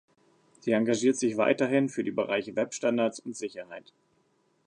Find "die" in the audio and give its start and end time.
2.03-2.09